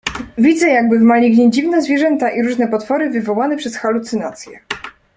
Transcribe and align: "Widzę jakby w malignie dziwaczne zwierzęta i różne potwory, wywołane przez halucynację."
"Widzę 0.37 0.67
jakby 0.69 0.99
w 0.99 1.01
malignie 1.01 1.51
dziwaczne 1.51 1.81
zwierzęta 1.81 2.29
i 2.29 2.41
różne 2.41 2.67
potwory, 2.67 3.09
wywołane 3.09 3.57
przez 3.57 3.75
halucynację." 3.77 4.59